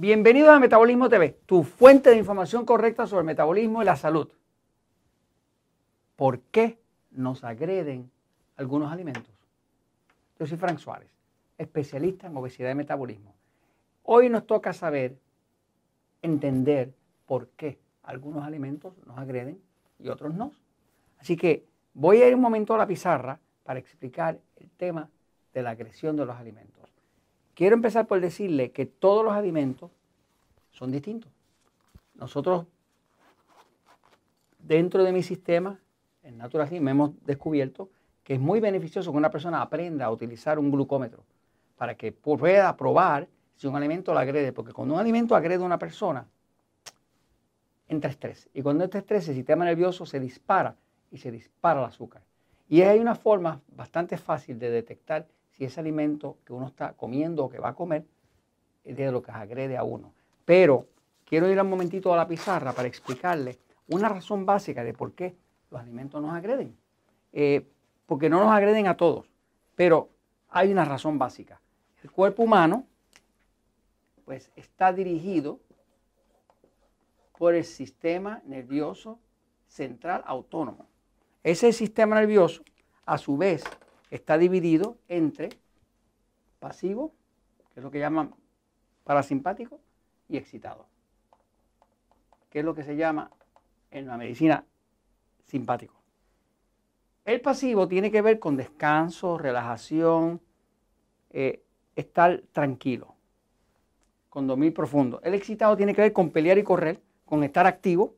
Bienvenidos 0.00 0.48
a 0.48 0.58
Metabolismo 0.58 1.10
TV, 1.10 1.36
tu 1.44 1.62
fuente 1.62 2.08
de 2.08 2.16
información 2.16 2.64
correcta 2.64 3.06
sobre 3.06 3.20
el 3.20 3.26
metabolismo 3.26 3.82
y 3.82 3.84
la 3.84 3.96
salud. 3.96 4.30
¿Por 6.16 6.40
qué 6.40 6.78
nos 7.10 7.44
agreden 7.44 8.10
algunos 8.56 8.90
alimentos? 8.90 9.34
Yo 10.38 10.46
soy 10.46 10.56
Frank 10.56 10.78
Suárez, 10.78 11.10
especialista 11.58 12.28
en 12.28 12.36
obesidad 12.38 12.70
y 12.70 12.76
metabolismo. 12.76 13.34
Hoy 14.04 14.30
nos 14.30 14.46
toca 14.46 14.72
saber, 14.72 15.18
entender 16.22 16.94
por 17.26 17.48
qué 17.48 17.78
algunos 18.02 18.46
alimentos 18.46 18.94
nos 19.04 19.18
agreden 19.18 19.60
y 19.98 20.08
otros 20.08 20.32
no. 20.32 20.52
Así 21.18 21.36
que 21.36 21.66
voy 21.92 22.22
a 22.22 22.28
ir 22.28 22.34
un 22.34 22.40
momento 22.40 22.74
a 22.74 22.78
la 22.78 22.86
pizarra 22.86 23.38
para 23.64 23.78
explicar 23.78 24.38
el 24.56 24.70
tema 24.70 25.10
de 25.52 25.62
la 25.62 25.72
agresión 25.72 26.16
de 26.16 26.24
los 26.24 26.36
alimentos. 26.36 26.80
Quiero 27.60 27.74
empezar 27.74 28.06
por 28.06 28.22
decirle 28.22 28.70
que 28.70 28.86
todos 28.86 29.22
los 29.22 29.34
alimentos 29.34 29.90
son 30.70 30.90
distintos. 30.90 31.30
Nosotros, 32.14 32.66
dentro 34.58 35.02
de 35.04 35.12
mi 35.12 35.22
sistema, 35.22 35.78
en 36.22 36.38
Natural 36.38 36.68
hemos 36.72 37.12
descubierto 37.24 37.90
que 38.22 38.34
es 38.34 38.40
muy 38.40 38.60
beneficioso 38.60 39.10
que 39.10 39.16
una 39.16 39.30
persona 39.30 39.62
aprenda 39.62 40.04
a 40.04 40.10
utilizar 40.10 40.58
un 40.58 40.70
glucómetro 40.70 41.24
para 41.76 41.94
que 41.94 42.12
pueda 42.12 42.76
probar 42.76 43.26
si 43.56 43.66
un 43.66 43.74
alimento 43.74 44.14
la 44.14 44.20
agrede. 44.20 44.52
Porque 44.52 44.72
cuando 44.72 44.94
un 44.94 45.00
alimento 45.00 45.34
agrede 45.34 45.62
a 45.62 45.66
una 45.66 45.78
persona, 45.78 46.26
entra 47.88 48.10
estrés. 48.10 48.48
Y 48.54 48.62
cuando 48.62 48.84
entra 48.84 49.00
estrés, 49.00 49.28
el 49.28 49.34
sistema 49.34 49.64
nervioso 49.64 50.06
se 50.06 50.20
dispara 50.20 50.76
y 51.10 51.18
se 51.18 51.30
dispara 51.30 51.80
el 51.80 51.86
azúcar. 51.86 52.22
Y 52.68 52.82
hay 52.82 53.00
una 53.00 53.16
forma 53.16 53.60
bastante 53.74 54.16
fácil 54.16 54.58
de 54.58 54.70
detectar 54.70 55.26
si 55.50 55.64
ese 55.64 55.80
alimento 55.80 56.38
que 56.44 56.52
uno 56.52 56.68
está 56.68 56.92
comiendo 56.92 57.44
o 57.44 57.50
que 57.50 57.58
va 57.58 57.70
a 57.70 57.74
comer 57.74 58.04
es 58.84 58.96
de 58.96 59.10
lo 59.10 59.22
que 59.22 59.32
agrede 59.32 59.76
a 59.76 59.82
uno. 59.82 60.12
Pero 60.44 60.86
quiero 61.24 61.50
ir 61.50 61.60
un 61.60 61.70
momentito 61.70 62.12
a 62.12 62.16
la 62.16 62.26
pizarra 62.26 62.72
para 62.72 62.88
explicarle 62.88 63.58
una 63.88 64.08
razón 64.08 64.46
básica 64.46 64.84
de 64.84 64.94
por 64.94 65.12
qué 65.12 65.36
los 65.70 65.80
alimentos 65.80 66.20
nos 66.20 66.34
agreden. 66.34 66.76
Eh, 67.32 67.66
porque 68.06 68.28
no 68.28 68.40
nos 68.40 68.52
agreden 68.52 68.88
a 68.88 68.96
todos, 68.96 69.30
pero 69.76 70.10
hay 70.48 70.72
una 70.72 70.84
razón 70.84 71.18
básica. 71.18 71.60
El 72.02 72.10
cuerpo 72.10 72.42
humano 72.42 72.86
pues 74.24 74.50
está 74.56 74.92
dirigido 74.92 75.60
por 77.38 77.54
el 77.54 77.64
sistema 77.64 78.42
nervioso 78.44 79.18
central 79.68 80.22
autónomo. 80.26 80.86
Ese 81.42 81.72
sistema 81.72 82.16
nervioso, 82.16 82.62
a 83.06 83.16
su 83.16 83.36
vez, 83.36 83.64
está 84.10 84.36
dividido 84.36 84.98
entre 85.08 85.48
pasivo, 86.58 87.12
que 87.72 87.80
es 87.80 87.84
lo 87.84 87.90
que 87.90 87.98
llaman 87.98 88.34
parasimpático, 89.04 89.80
y 90.30 90.36
excitado, 90.36 90.86
que 92.48 92.60
es 92.60 92.64
lo 92.64 92.74
que 92.74 92.84
se 92.84 92.96
llama 92.96 93.30
en 93.90 94.06
la 94.06 94.16
medicina 94.16 94.64
simpático. 95.46 96.00
El 97.24 97.40
pasivo 97.40 97.86
tiene 97.88 98.10
que 98.10 98.22
ver 98.22 98.38
con 98.38 98.56
descanso, 98.56 99.36
relajación, 99.36 100.40
eh, 101.30 101.62
estar 101.96 102.42
tranquilo, 102.52 103.14
con 104.28 104.46
dormir 104.46 104.72
profundo. 104.72 105.20
El 105.22 105.34
excitado 105.34 105.76
tiene 105.76 105.94
que 105.94 106.02
ver 106.02 106.12
con 106.12 106.30
pelear 106.30 106.58
y 106.58 106.62
correr, 106.62 107.00
con 107.24 107.44
estar 107.44 107.66
activo, 107.66 108.14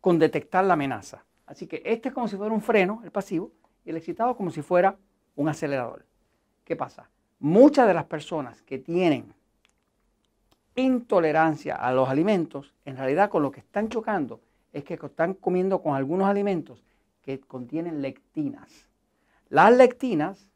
con 0.00 0.18
detectar 0.18 0.64
la 0.64 0.74
amenaza. 0.74 1.24
Así 1.46 1.66
que 1.66 1.82
este 1.84 2.08
es 2.08 2.14
como 2.14 2.28
si 2.28 2.36
fuera 2.36 2.54
un 2.54 2.62
freno, 2.62 3.00
el 3.04 3.10
pasivo, 3.10 3.50
y 3.84 3.90
el 3.90 3.96
excitado 3.96 4.36
como 4.36 4.50
si 4.50 4.62
fuera 4.62 4.96
un 5.34 5.48
acelerador. 5.48 6.06
¿Qué 6.64 6.76
pasa? 6.76 7.10
Muchas 7.38 7.86
de 7.86 7.94
las 7.94 8.04
personas 8.04 8.62
que 8.62 8.78
tienen 8.78 9.34
intolerancia 10.76 11.76
a 11.76 11.92
los 11.92 12.08
alimentos, 12.08 12.72
en 12.84 12.96
realidad 12.96 13.30
con 13.30 13.42
lo 13.42 13.50
que 13.50 13.60
están 13.60 13.88
chocando 13.88 14.40
es 14.72 14.84
que 14.84 14.94
están 14.94 15.34
comiendo 15.34 15.80
con 15.80 15.94
algunos 15.94 16.28
alimentos 16.28 16.82
que 17.22 17.40
contienen 17.40 18.02
lectinas. 18.02 18.88
Las 19.48 19.72
lectinas 19.76 20.48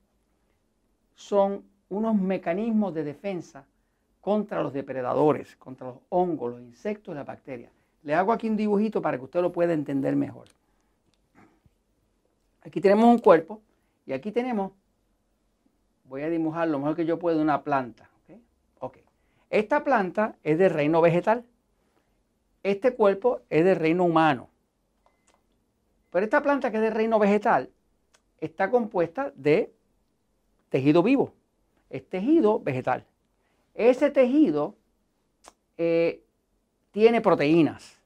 son 1.15 1.65
unos 1.89 2.17
mecanismos 2.17 2.95
de 2.95 3.05
defensa 3.05 3.65
contra 4.21 4.63
los 4.63 4.73
depredadores, 4.73 5.57
contra 5.57 5.87
los 5.87 5.97
hongos, 6.11 6.53
los 6.53 6.61
insectos 6.61 7.13
y 7.13 7.17
las 7.17 7.27
bacterias. 7.27 7.73
Le 8.03 8.15
hago 8.15 8.33
aquí 8.33 8.49
un 8.49 8.57
dibujito 8.57 9.01
para 9.01 9.17
que 9.19 9.25
usted 9.25 9.41
lo 9.41 9.53
pueda 9.53 9.73
entender 9.73 10.17
mejor. 10.17 10.49
Aquí 12.63 12.81
tenemos 12.81 13.07
un 13.07 13.19
cuerpo 13.19 13.63
y 14.05 14.13
aquí 14.13 14.33
tenemos, 14.33 14.73
voy 16.05 16.23
a 16.23 16.29
dibujar 16.29 16.69
lo 16.69 16.79
mejor 16.79 16.97
que 16.97 17.07
yo 17.07 17.19
puedo, 17.19 17.41
una 17.41 17.63
planta. 17.63 18.11
Esta 19.51 19.83
planta 19.85 20.37
es 20.43 20.59
de 20.59 20.69
reino 20.69 21.01
vegetal. 21.01 21.45
Este 22.63 22.95
cuerpo 22.95 23.41
es 23.49 23.65
de 23.65 23.75
reino 23.75 24.05
humano. 24.05 24.49
Pero 26.11 26.25
esta 26.25 26.43
planta 26.43 26.71
que 26.71 26.77
es 26.79 26.83
de 26.83 26.91
reino 26.91 27.19
vegetal 27.19 27.71
está 28.41 28.71
compuesta 28.71 29.33
de 29.35 29.73
tejido 30.69 31.03
vivo. 31.03 31.33
Es 31.91 32.07
tejido 32.09 32.61
vegetal. 32.61 33.05
Ese 33.75 34.11
tejido 34.11 34.75
eh, 35.77 36.23
tiene 36.91 37.21
proteínas, 37.21 37.97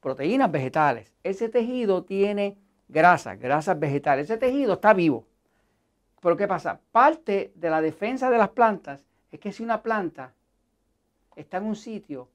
proteínas 0.00 0.50
vegetales. 0.50 1.12
Ese 1.22 1.48
tejido 1.48 2.04
tiene 2.04 2.56
grasas, 2.88 3.38
grasas 3.38 3.78
vegetales. 3.78 4.24
Ese 4.24 4.38
tejido 4.38 4.74
está 4.74 4.94
vivo. 4.94 5.26
Pero 6.20 6.36
¿qué 6.36 6.48
pasa? 6.48 6.80
Parte 6.92 7.52
de 7.54 7.70
la 7.70 7.80
defensa 7.80 8.30
de 8.30 8.38
las 8.38 8.50
plantas 8.50 9.04
es 9.30 9.38
que 9.40 9.52
si 9.52 9.62
una 9.62 9.82
planta 9.82 10.32
está 11.40 11.58
en 11.58 11.64
un 11.64 11.76
sitio 11.76 12.28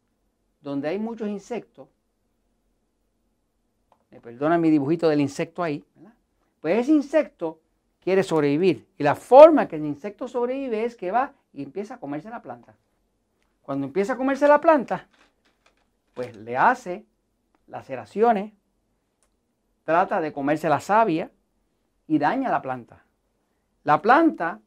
donde 0.61 0.87
hay 0.89 0.99
muchos 0.99 1.29
insectos, 1.29 1.87
me 4.11 4.19
perdonan 4.19 4.61
mi 4.61 4.69
dibujito 4.69 5.09
del 5.09 5.21
insecto 5.21 5.63
ahí, 5.63 5.83
pues 6.61 6.79
ese 6.79 6.91
insecto 6.91 7.59
quiere 8.01 8.23
sobrevivir. 8.23 8.87
Y 8.97 9.03
la 9.03 9.15
forma 9.15 9.67
que 9.67 9.75
el 9.75 9.85
insecto 9.85 10.27
sobrevive 10.27 10.85
es 10.85 10.95
que 10.95 11.11
va 11.11 11.33
y 11.53 11.63
empieza 11.63 11.95
a 11.95 11.99
comerse 11.99 12.29
la 12.29 12.41
planta. 12.41 12.75
Cuando 13.61 13.87
empieza 13.87 14.13
a 14.13 14.17
comerse 14.17 14.47
la 14.47 14.61
planta, 14.61 15.07
pues 16.13 16.35
le 16.35 16.55
hace 16.55 17.05
laceraciones, 17.67 18.53
trata 19.83 20.21
de 20.21 20.31
comerse 20.31 20.69
la 20.69 20.79
savia 20.79 21.31
y 22.07 22.19
daña 22.19 22.49
la 22.49 22.61
planta. 22.61 23.03
La 23.83 24.01
planta, 24.01 24.59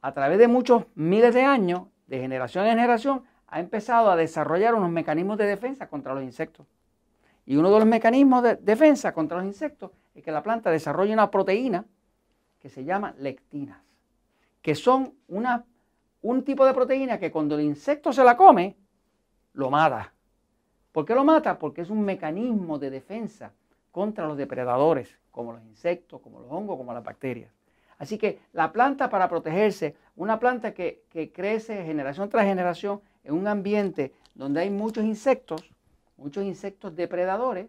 a 0.00 0.12
través 0.12 0.38
de 0.38 0.48
muchos 0.48 0.86
miles 0.94 1.34
de 1.34 1.42
años, 1.42 1.88
de 2.06 2.20
generación 2.20 2.64
en 2.66 2.72
generación, 2.72 3.24
ha 3.48 3.60
empezado 3.60 4.10
a 4.10 4.16
desarrollar 4.16 4.74
unos 4.74 4.90
mecanismos 4.90 5.38
de 5.38 5.46
defensa 5.46 5.88
contra 5.88 6.14
los 6.14 6.22
insectos. 6.22 6.66
Y 7.44 7.56
uno 7.56 7.70
de 7.70 7.78
los 7.78 7.86
mecanismos 7.86 8.42
de 8.42 8.56
defensa 8.56 9.12
contra 9.12 9.38
los 9.38 9.46
insectos 9.46 9.92
es 10.14 10.24
que 10.24 10.32
la 10.32 10.42
planta 10.42 10.70
desarrolla 10.70 11.12
una 11.12 11.30
proteína 11.30 11.84
que 12.58 12.68
se 12.68 12.84
llama 12.84 13.14
lectinas, 13.18 13.78
que 14.62 14.74
son 14.74 15.14
una, 15.28 15.64
un 16.22 16.42
tipo 16.42 16.66
de 16.66 16.74
proteína 16.74 17.18
que 17.18 17.30
cuando 17.30 17.54
el 17.54 17.62
insecto 17.62 18.12
se 18.12 18.24
la 18.24 18.36
come, 18.36 18.76
lo 19.52 19.70
mata. 19.70 20.12
¿Por 20.90 21.04
qué 21.04 21.14
lo 21.14 21.24
mata? 21.24 21.58
Porque 21.58 21.82
es 21.82 21.90
un 21.90 22.02
mecanismo 22.02 22.78
de 22.78 22.90
defensa 22.90 23.52
contra 23.92 24.26
los 24.26 24.36
depredadores, 24.36 25.16
como 25.30 25.52
los 25.52 25.62
insectos, 25.62 26.20
como 26.20 26.40
los 26.40 26.50
hongos, 26.50 26.76
como 26.76 26.92
las 26.92 27.04
bacterias. 27.04 27.50
Así 27.98 28.18
que 28.18 28.40
la 28.52 28.72
planta 28.72 29.08
para 29.08 29.28
protegerse, 29.28 29.96
una 30.16 30.38
planta 30.38 30.74
que, 30.74 31.02
crece 31.34 31.84
generación 31.84 32.28
tras 32.28 32.44
generación 32.44 33.00
en 33.26 33.34
un 33.34 33.48
ambiente 33.48 34.14
donde 34.34 34.60
hay 34.60 34.70
muchos 34.70 35.04
insectos, 35.04 35.68
muchos 36.16 36.44
insectos 36.44 36.94
depredadores, 36.94 37.68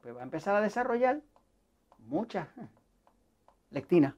pues 0.00 0.14
va 0.14 0.20
a 0.20 0.24
empezar 0.24 0.54
a 0.54 0.60
desarrollar 0.60 1.20
muchas 1.98 2.46
lectinas. 3.70 4.14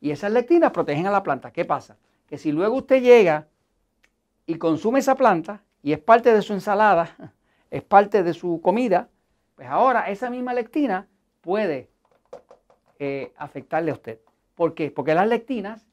Y 0.00 0.10
esas 0.10 0.32
lectinas 0.32 0.72
protegen 0.72 1.06
a 1.06 1.10
la 1.10 1.22
planta. 1.22 1.52
¿Qué 1.52 1.66
pasa? 1.66 1.98
Que 2.28 2.38
si 2.38 2.50
luego 2.50 2.76
usted 2.76 3.02
llega 3.02 3.46
y 4.46 4.56
consume 4.56 5.00
esa 5.00 5.14
planta 5.14 5.62
y 5.82 5.92
es 5.92 5.98
parte 5.98 6.32
de 6.32 6.40
su 6.40 6.54
ensalada, 6.54 7.34
es 7.70 7.82
parte 7.82 8.22
de 8.22 8.32
su 8.32 8.62
comida, 8.62 9.10
pues 9.54 9.68
ahora 9.68 10.08
esa 10.08 10.30
misma 10.30 10.54
lectina 10.54 11.06
puede 11.42 11.90
eh, 12.98 13.34
afectarle 13.36 13.90
a 13.90 13.94
usted. 13.94 14.18
¿Por 14.54 14.74
qué? 14.74 14.90
Porque 14.90 15.14
las 15.14 15.28
lectinas 15.28 15.86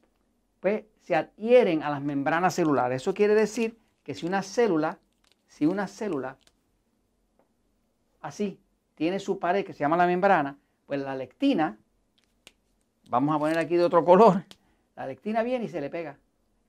pues, 0.60 0.84
se 1.02 1.14
adhieren 1.14 1.82
a 1.82 1.90
las 1.90 2.02
membranas 2.02 2.54
celulares. 2.54 3.02
Eso 3.02 3.14
quiere 3.14 3.34
decir 3.34 3.78
que 4.02 4.14
si 4.14 4.26
una 4.26 4.42
célula, 4.42 4.98
si 5.46 5.66
una 5.66 5.86
célula 5.86 6.36
así 8.20 8.60
tiene 8.94 9.18
su 9.18 9.38
pared 9.38 9.64
que 9.64 9.72
se 9.72 9.80
llama 9.80 9.96
la 9.96 10.06
membrana, 10.06 10.58
pues 10.86 11.00
la 11.00 11.14
lectina, 11.14 11.78
vamos 13.08 13.34
a 13.34 13.38
poner 13.38 13.58
aquí 13.58 13.76
de 13.76 13.84
otro 13.84 14.04
color, 14.04 14.44
la 14.96 15.06
lectina 15.06 15.42
viene 15.42 15.66
y 15.66 15.68
se 15.68 15.80
le 15.80 15.90
pega. 15.90 16.18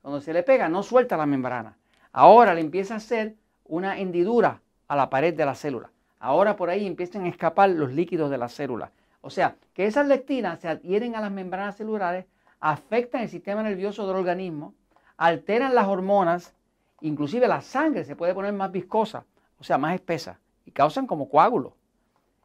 Cuando 0.02 0.22
se 0.22 0.34
le 0.34 0.44
pega 0.44 0.70
no 0.70 0.84
suelta 0.84 1.18
la 1.18 1.26
membrana. 1.26 1.78
Ahora 2.12 2.54
le 2.54 2.62
empieza 2.62 2.94
a 2.94 2.98
hacer 2.98 3.36
una 3.66 4.00
hendidura 4.00 4.62
a 4.88 4.96
la 4.96 5.10
pared 5.10 5.34
de 5.34 5.46
la 5.46 5.56
célula. 5.56 5.92
Ahora 6.20 6.56
por 6.56 6.70
ahí 6.70 6.86
empiezan 6.86 7.26
a 7.26 7.30
escapar 7.30 7.70
los 7.70 7.92
líquidos 7.92 8.30
de 8.30 8.38
la 8.38 8.50
célula. 8.50 8.92
O 9.22 9.30
sea, 9.30 9.56
que 9.74 9.86
esas 9.86 10.08
lectinas 10.08 10.60
se 10.60 10.68
adhieren 10.68 11.16
a 11.16 11.22
las 11.22 11.32
membranas 11.32 11.78
celulares, 11.78 12.26
afectan 12.60 13.22
el 13.22 13.30
sistema 13.30 13.64
nervioso 13.64 14.08
del 14.08 14.18
organismo, 14.18 14.74
alteran 15.18 15.76
las 15.76 15.88
hormonas 15.88 16.54
Inclusive 17.02 17.48
la 17.48 17.62
sangre 17.62 18.04
se 18.04 18.16
puede 18.16 18.34
poner 18.34 18.54
más 18.54 18.72
viscosa, 18.72 19.26
o 19.60 19.64
sea, 19.64 19.78
más 19.78 19.96
espesa, 19.96 20.40
y 20.66 20.72
causan 20.72 21.08
como 21.08 21.30
coágulos. 21.30 21.74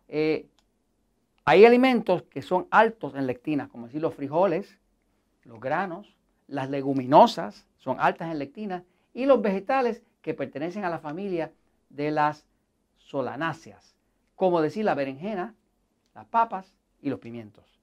Eh, 0.08 0.46
hay 1.44 1.64
alimentos 1.64 2.22
que 2.24 2.42
son 2.42 2.66
altos 2.70 3.14
en 3.14 3.26
lectina, 3.26 3.68
como 3.68 3.86
decir 3.86 4.00
los 4.00 4.14
frijoles, 4.14 4.78
los 5.44 5.60
granos, 5.60 6.16
las 6.46 6.70
leguminosas 6.70 7.66
son 7.78 7.96
altas 7.98 8.30
en 8.30 8.38
lectina, 8.38 8.84
y 9.12 9.26
los 9.26 9.42
vegetales 9.42 10.02
que 10.22 10.34
pertenecen 10.34 10.84
a 10.84 10.90
la 10.90 10.98
familia 10.98 11.52
de 11.90 12.10
las 12.10 12.46
solanáceas, 12.98 13.94
como 14.36 14.60
decir 14.60 14.84
la 14.84 14.94
berenjena, 14.94 15.54
las 16.14 16.26
papas 16.26 16.76
y 17.00 17.10
los 17.10 17.18
pimientos. 17.18 17.73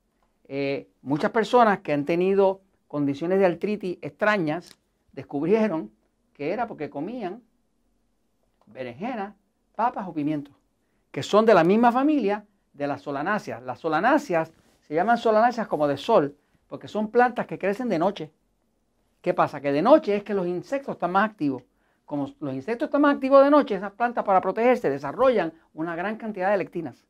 Eh, 0.54 0.90
muchas 1.02 1.32
personas 1.32 1.80
que 1.80 1.94
han 1.94 2.04
tenido 2.04 2.60
condiciones 2.90 3.40
de 3.40 3.46
artritis 3.46 3.98
extrañas 4.02 4.78
descubrieron 5.14 5.90
que 6.34 6.52
era 6.52 6.68
porque 6.68 6.90
comían 6.90 7.42
berenjena, 8.66 9.38
papas 9.78 10.06
o 10.10 10.14
pimientos, 10.14 10.54
que 11.10 11.24
son 11.24 11.46
de 11.46 11.54
la 11.54 11.64
misma 11.64 11.94
familia 11.94 12.46
de 12.74 12.86
las 12.86 13.02
solanáceas. 13.02 13.64
Las 13.64 13.80
solanáceas 13.80 14.52
se 14.82 14.94
llaman 14.94 15.18
solanáceas 15.18 15.70
como 15.70 15.88
de 15.88 15.96
sol, 15.96 16.36
porque 16.68 16.90
son 16.90 17.10
plantas 17.12 17.48
que 17.48 17.58
crecen 17.58 17.88
de 17.88 18.00
noche. 18.00 18.34
¿Qué 19.22 19.34
pasa? 19.34 19.62
Que 19.62 19.72
de 19.72 19.82
noche 19.82 20.18
es 20.18 20.24
que 20.26 20.34
los 20.34 20.48
insectos 20.48 20.96
están 20.96 21.14
más 21.14 21.30
activos. 21.30 21.64
Como 22.04 22.30
los 22.42 22.54
insectos 22.54 22.88
están 22.88 23.04
más 23.04 23.16
activos 23.16 23.42
de 23.42 23.52
noche, 23.52 23.76
esas 23.76 23.94
plantas 23.94 24.26
para 24.26 24.42
protegerse 24.42 24.90
desarrollan 24.90 25.54
una 25.74 25.96
gran 25.96 26.18
cantidad 26.18 26.52
de 26.52 26.58
lectinas. 26.58 27.06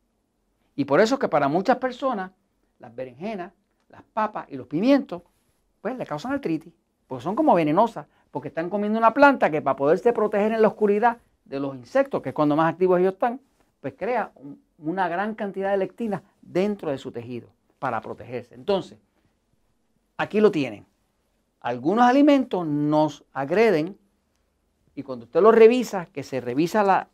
Y 0.76 0.84
por 0.84 1.00
eso 1.00 1.18
que 1.18 1.26
para 1.26 1.48
muchas 1.48 1.78
personas 1.78 2.30
las 2.82 2.94
berenjenas, 2.94 3.52
las 3.88 4.02
papas 4.02 4.46
y 4.50 4.56
los 4.56 4.66
pimientos, 4.66 5.22
pues 5.80 5.96
le 5.96 6.04
causan 6.04 6.32
artritis, 6.32 6.72
porque 7.06 7.22
son 7.22 7.34
como 7.34 7.54
venenosas, 7.54 8.06
porque 8.30 8.48
están 8.48 8.68
comiendo 8.68 8.98
una 8.98 9.14
planta 9.14 9.50
que 9.50 9.62
para 9.62 9.76
poderse 9.76 10.12
proteger 10.12 10.52
en 10.52 10.60
la 10.60 10.68
oscuridad 10.68 11.18
de 11.44 11.60
los 11.60 11.76
insectos, 11.76 12.20
que 12.22 12.30
es 12.30 12.34
cuando 12.34 12.56
más 12.56 12.72
activos 12.72 12.98
ellos 12.98 13.14
están, 13.14 13.40
pues 13.80 13.94
crea 13.96 14.32
una 14.78 15.08
gran 15.08 15.34
cantidad 15.34 15.70
de 15.70 15.76
lectinas 15.76 16.22
dentro 16.40 16.90
de 16.90 16.98
su 16.98 17.12
tejido 17.12 17.48
para 17.78 18.00
protegerse. 18.00 18.54
Entonces, 18.54 18.98
aquí 20.16 20.40
lo 20.40 20.50
tienen. 20.50 20.84
Algunos 21.60 22.04
alimentos 22.04 22.66
nos 22.66 23.24
agreden 23.32 23.96
y 24.94 25.02
cuando 25.02 25.24
usted 25.24 25.40
lo 25.40 25.52
revisa, 25.52 26.06
que 26.06 26.22
se 26.22 26.40
revisa 26.40 26.82
la, 26.82 27.08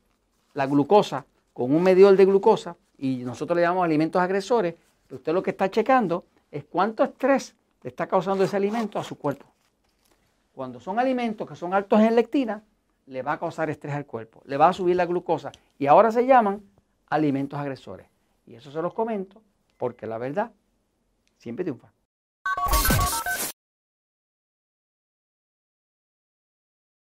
glucosa 0.66 1.26
con 1.52 1.74
un 1.74 1.82
medidor 1.82 2.16
de 2.16 2.24
glucosa, 2.24 2.76
y 2.96 3.18
nosotros 3.18 3.56
le 3.56 3.62
llamamos 3.62 3.84
alimentos 3.84 4.20
agresores, 4.20 4.74
usted 5.10 5.32
lo 5.32 5.42
que 5.42 5.50
está 5.50 5.70
checando 5.70 6.24
es 6.50 6.64
cuánto 6.64 7.04
estrés 7.04 7.54
le 7.82 7.90
está 7.90 8.06
causando 8.06 8.44
ese 8.44 8.56
alimento 8.56 8.98
a 8.98 9.04
su 9.04 9.16
cuerpo. 9.16 9.46
Cuando 10.54 10.80
son 10.80 10.98
alimentos 10.98 11.48
que 11.48 11.54
son 11.54 11.72
altos 11.74 12.00
en 12.00 12.16
lectina, 12.16 12.62
le 13.06 13.22
va 13.22 13.32
a 13.32 13.38
causar 13.38 13.70
estrés 13.70 13.94
al 13.94 14.06
cuerpo, 14.06 14.42
le 14.44 14.56
va 14.56 14.68
a 14.68 14.72
subir 14.72 14.96
la 14.96 15.06
glucosa 15.06 15.52
y 15.78 15.86
ahora 15.86 16.10
se 16.10 16.26
llaman 16.26 16.62
alimentos 17.08 17.58
agresores. 17.58 18.06
Y 18.46 18.54
eso 18.54 18.70
se 18.70 18.82
los 18.82 18.92
comento 18.94 19.40
porque 19.76 20.06
la 20.06 20.18
verdad 20.18 20.50
siempre 21.38 21.64
triunfa. 21.64 21.88